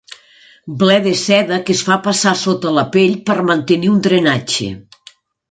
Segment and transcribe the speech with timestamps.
[0.83, 4.73] Ble de seda que es fa passar sota la pell per mantenir un drenatge.